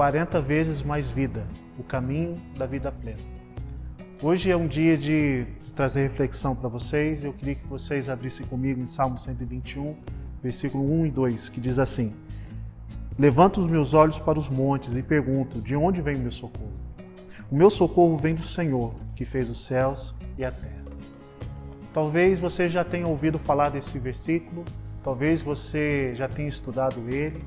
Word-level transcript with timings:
40 0.00 0.40
vezes 0.40 0.82
mais 0.82 1.10
vida, 1.10 1.46
o 1.78 1.82
caminho 1.82 2.34
da 2.56 2.64
vida 2.64 2.90
plena. 2.90 3.18
Hoje 4.22 4.50
é 4.50 4.56
um 4.56 4.66
dia 4.66 4.96
de 4.96 5.44
trazer 5.76 6.00
reflexão 6.00 6.56
para 6.56 6.70
vocês. 6.70 7.22
Eu 7.22 7.34
queria 7.34 7.54
que 7.54 7.66
vocês 7.66 8.08
abrissem 8.08 8.46
comigo 8.46 8.80
em 8.80 8.86
Salmo 8.86 9.18
121, 9.18 9.94
versículo 10.42 10.90
1 11.02 11.04
e 11.04 11.10
2, 11.10 11.48
que 11.50 11.60
diz 11.60 11.78
assim: 11.78 12.14
Levanto 13.18 13.60
os 13.60 13.66
meus 13.66 13.92
olhos 13.92 14.18
para 14.18 14.38
os 14.38 14.48
montes 14.48 14.96
e 14.96 15.02
pergunto: 15.02 15.60
de 15.60 15.76
onde 15.76 16.00
vem 16.00 16.16
o 16.16 16.20
meu 16.20 16.32
socorro? 16.32 16.72
O 17.50 17.54
meu 17.54 17.68
socorro 17.68 18.16
vem 18.16 18.34
do 18.34 18.42
Senhor, 18.42 18.94
que 19.14 19.26
fez 19.26 19.50
os 19.50 19.66
céus 19.66 20.14
e 20.38 20.46
a 20.46 20.50
terra. 20.50 20.82
Talvez 21.92 22.40
você 22.40 22.70
já 22.70 22.82
tenha 22.82 23.06
ouvido 23.06 23.38
falar 23.38 23.68
desse 23.68 23.98
versículo, 23.98 24.64
talvez 25.04 25.42
você 25.42 26.14
já 26.14 26.26
tenha 26.26 26.48
estudado 26.48 27.04
ele, 27.10 27.38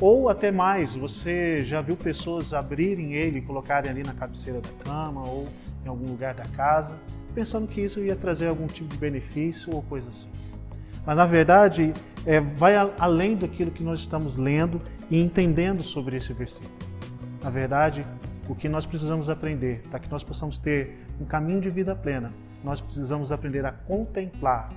ou 0.00 0.28
até 0.28 0.50
mais, 0.50 0.94
você 0.94 1.64
já 1.64 1.80
viu 1.80 1.96
pessoas 1.96 2.52
abrirem 2.52 3.14
ele 3.14 3.38
e 3.38 3.42
colocarem 3.42 3.90
ali 3.90 4.02
na 4.02 4.12
cabeceira 4.12 4.60
da 4.60 4.68
cama 4.84 5.26
ou 5.26 5.48
em 5.84 5.88
algum 5.88 6.06
lugar 6.06 6.34
da 6.34 6.44
casa, 6.44 6.96
pensando 7.34 7.66
que 7.66 7.80
isso 7.80 8.00
ia 8.00 8.14
trazer 8.14 8.48
algum 8.48 8.66
tipo 8.66 8.88
de 8.88 8.96
benefício 8.96 9.74
ou 9.74 9.82
coisa 9.82 10.10
assim. 10.10 10.28
Mas 11.06 11.16
na 11.16 11.24
verdade, 11.24 11.94
é, 12.26 12.40
vai 12.40 12.74
além 12.98 13.36
daquilo 13.36 13.70
que 13.70 13.82
nós 13.82 14.00
estamos 14.00 14.36
lendo 14.36 14.80
e 15.10 15.22
entendendo 15.22 15.82
sobre 15.82 16.16
esse 16.16 16.32
versículo. 16.32 16.74
Na 17.42 17.48
verdade, 17.48 18.04
o 18.48 18.54
que 18.54 18.68
nós 18.68 18.84
precisamos 18.84 19.30
aprender 19.30 19.82
para 19.88 19.98
que 19.98 20.10
nós 20.10 20.22
possamos 20.22 20.58
ter 20.58 21.06
um 21.20 21.24
caminho 21.24 21.60
de 21.60 21.70
vida 21.70 21.94
plena, 21.94 22.32
nós 22.62 22.80
precisamos 22.80 23.32
aprender 23.32 23.64
a 23.64 23.72
contemplar 23.72 24.68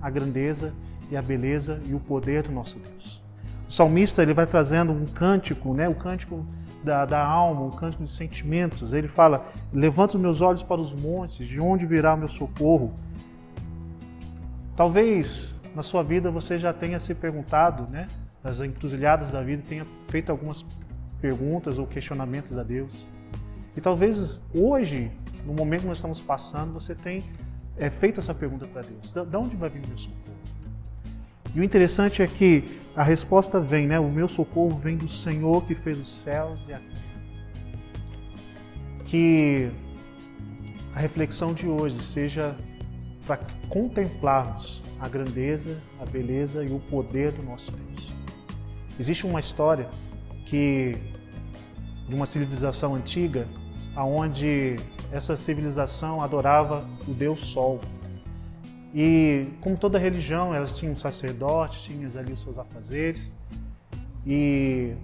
a 0.00 0.10
grandeza 0.10 0.74
e 1.10 1.16
a 1.16 1.22
beleza 1.22 1.80
e 1.86 1.94
o 1.94 2.00
poder 2.00 2.42
do 2.42 2.52
nosso 2.52 2.78
Deus. 2.78 3.22
O 3.72 3.74
salmista 3.74 4.20
ele 4.20 4.34
vai 4.34 4.44
trazendo 4.44 4.92
um 4.92 5.06
cântico, 5.06 5.72
né? 5.72 5.88
o 5.88 5.94
cântico 5.94 6.44
da, 6.84 7.06
da 7.06 7.24
alma, 7.24 7.62
um 7.62 7.70
cântico 7.70 8.04
de 8.04 8.10
sentimentos. 8.10 8.92
Ele 8.92 9.08
fala: 9.08 9.50
Levanta 9.72 10.14
os 10.16 10.20
meus 10.20 10.42
olhos 10.42 10.62
para 10.62 10.78
os 10.78 10.92
montes, 10.92 11.48
de 11.48 11.58
onde 11.58 11.86
virá 11.86 12.12
o 12.12 12.18
meu 12.18 12.28
socorro? 12.28 12.92
Talvez 14.76 15.58
na 15.74 15.82
sua 15.82 16.02
vida 16.02 16.30
você 16.30 16.58
já 16.58 16.70
tenha 16.70 16.98
se 16.98 17.14
perguntado, 17.14 17.90
né? 17.90 18.08
Nas 18.44 18.60
encruzilhadas 18.60 19.32
da 19.32 19.40
vida, 19.40 19.62
tenha 19.66 19.86
feito 20.08 20.30
algumas 20.30 20.66
perguntas 21.18 21.78
ou 21.78 21.86
questionamentos 21.86 22.58
a 22.58 22.62
Deus. 22.62 23.06
E 23.74 23.80
talvez 23.80 24.38
hoje, 24.54 25.10
no 25.46 25.54
momento 25.54 25.80
que 25.80 25.86
nós 25.86 25.96
estamos 25.96 26.20
passando, 26.20 26.74
você 26.74 26.94
tenha 26.94 27.22
é, 27.78 27.88
feito 27.88 28.20
essa 28.20 28.34
pergunta 28.34 28.66
para 28.66 28.82
Deus: 28.82 29.08
de 29.08 29.34
onde 29.38 29.56
vai 29.56 29.70
vir 29.70 29.82
o 29.82 29.88
meu 29.88 29.96
socorro? 29.96 30.61
E 31.54 31.60
o 31.60 31.64
interessante 31.64 32.22
é 32.22 32.26
que 32.26 32.64
a 32.96 33.02
resposta 33.02 33.60
vem, 33.60 33.86
né? 33.86 33.98
O 33.98 34.10
meu 34.10 34.28
socorro 34.28 34.78
vem 34.78 34.96
do 34.96 35.08
Senhor 35.08 35.64
que 35.64 35.74
fez 35.74 36.00
os 36.00 36.10
céus 36.10 36.58
e 36.66 36.72
a 36.72 36.78
terra. 36.78 37.12
Que 39.04 39.70
a 40.94 41.00
reflexão 41.00 41.52
de 41.52 41.66
hoje 41.66 41.98
seja 41.98 42.56
para 43.26 43.38
contemplarmos 43.68 44.82
a 44.98 45.08
grandeza, 45.08 45.78
a 46.00 46.04
beleza 46.04 46.64
e 46.64 46.72
o 46.72 46.78
poder 46.78 47.32
do 47.32 47.42
nosso 47.42 47.72
Deus. 47.72 48.12
Existe 48.98 49.26
uma 49.26 49.40
história 49.40 49.88
que 50.46 50.96
de 52.08 52.14
uma 52.14 52.26
civilização 52.26 52.94
antiga, 52.94 53.46
aonde 53.94 54.76
essa 55.10 55.36
civilização 55.36 56.20
adorava 56.20 56.86
o 57.06 57.12
Deus 57.12 57.40
Sol. 57.46 57.80
E 58.94 59.48
como 59.60 59.76
toda 59.76 59.98
religião, 59.98 60.54
elas 60.54 60.76
tinham 60.76 60.92
um 60.92 60.96
sacerdote, 60.96 61.82
tinham 61.82 62.10
ali 62.18 62.32
os 62.32 62.42
seus 62.42 62.58
afazeres. 62.58 63.34
E, 64.26 64.94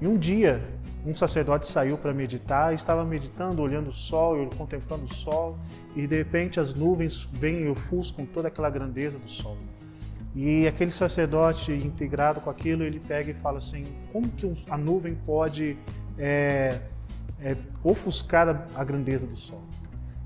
e 0.00 0.06
um 0.06 0.16
dia, 0.16 0.62
um 1.04 1.14
sacerdote 1.14 1.66
saiu 1.66 1.98
para 1.98 2.14
meditar, 2.14 2.72
estava 2.72 3.04
meditando, 3.04 3.60
olhando 3.60 3.88
o 3.88 3.92
sol, 3.92 4.48
contemplando 4.56 5.04
o 5.04 5.14
sol, 5.14 5.58
e 5.96 6.06
de 6.06 6.16
repente 6.16 6.60
as 6.60 6.72
nuvens 6.74 7.28
vêm 7.32 7.62
e 7.62 7.68
ofuscam 7.68 8.24
toda 8.24 8.48
aquela 8.48 8.70
grandeza 8.70 9.18
do 9.18 9.28
sol. 9.28 9.56
E 10.34 10.66
aquele 10.66 10.90
sacerdote 10.90 11.72
integrado 11.72 12.40
com 12.40 12.48
aquilo, 12.48 12.84
ele 12.84 13.00
pega 13.00 13.30
e 13.30 13.34
fala 13.34 13.58
assim: 13.58 13.84
como 14.12 14.28
que 14.28 14.50
a 14.70 14.78
nuvem 14.78 15.14
pode 15.26 15.76
é, 16.16 16.80
é, 17.40 17.56
ofuscar 17.84 18.48
a, 18.48 18.80
a 18.80 18.84
grandeza 18.84 19.26
do 19.26 19.36
sol? 19.36 19.62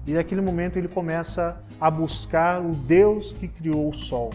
E 0.07 0.13
naquele 0.13 0.41
momento 0.41 0.77
ele 0.79 0.87
começa 0.87 1.61
a 1.81 1.91
buscar 1.91 2.61
o 2.65 2.71
Deus 2.71 3.33
que 3.33 3.49
criou 3.49 3.91
o 3.91 3.95
sol. 3.95 4.31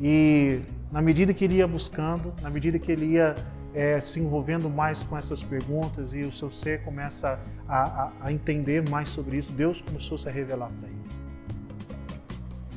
E 0.00 0.60
na 0.90 1.00
medida 1.00 1.32
que 1.32 1.44
ele 1.44 1.56
ia 1.56 1.66
buscando, 1.66 2.34
na 2.42 2.50
medida 2.50 2.76
que 2.76 2.90
ele 2.90 3.06
ia 3.06 3.36
é, 3.72 4.00
se 4.00 4.18
envolvendo 4.18 4.68
mais 4.68 5.00
com 5.04 5.16
essas 5.16 5.42
perguntas 5.42 6.12
e 6.12 6.20
o 6.22 6.32
seu 6.32 6.50
ser 6.50 6.82
começa 6.82 7.38
a, 7.68 7.82
a, 7.82 8.12
a 8.22 8.32
entender 8.32 8.88
mais 8.88 9.10
sobre 9.10 9.36
isso, 9.36 9.52
Deus 9.52 9.80
começou 9.80 10.16
a 10.16 10.18
se 10.18 10.30
revelar 10.30 10.70
para 10.80 10.88
ele. 10.88 10.98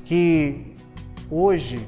Que 0.06 0.76
hoje 1.32 1.88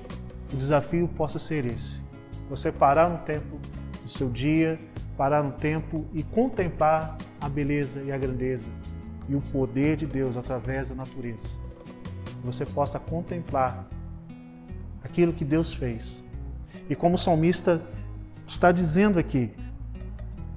o 0.51 0.57
desafio 0.57 1.07
possa 1.07 1.37
ser 1.37 1.67
esse: 1.67 2.01
você 2.49 2.71
parar 2.71 3.09
no 3.09 3.19
tempo 3.19 3.59
do 4.01 4.09
seu 4.09 4.29
dia, 4.29 4.79
parar 5.15 5.43
no 5.43 5.51
tempo 5.51 6.05
e 6.13 6.23
contemplar 6.23 7.15
a 7.39 7.47
beleza 7.47 8.01
e 8.01 8.11
a 8.11 8.17
grandeza 8.17 8.71
e 9.27 9.35
o 9.35 9.41
poder 9.41 9.95
de 9.95 10.05
Deus 10.05 10.37
através 10.37 10.89
da 10.89 10.95
natureza. 10.95 11.57
Você 12.43 12.65
possa 12.65 12.99
contemplar 12.99 13.87
aquilo 15.03 15.33
que 15.33 15.45
Deus 15.45 15.73
fez. 15.73 16.23
E 16.89 16.95
como 16.95 17.15
o 17.15 17.17
salmista 17.17 17.81
está 18.45 18.71
dizendo 18.71 19.17
aqui, 19.17 19.51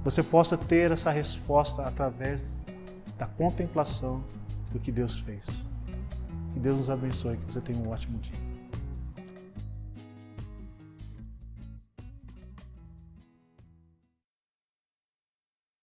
você 0.03 0.23
possa 0.23 0.57
ter 0.57 0.91
essa 0.91 1.11
resposta 1.11 1.83
através 1.83 2.57
da 3.19 3.27
contemplação 3.27 4.23
do 4.73 4.79
que 4.79 4.91
Deus 4.93 5.19
fez. 5.21 5.47
Que 6.53 6.61
Deus 6.61 6.77
nos 6.77 6.91
abençoe, 6.91 7.37
que 7.37 7.53
você 7.53 7.61
tenha 7.61 7.79
um 7.79 7.91
ótimo 7.91 8.19
dia. 8.19 8.56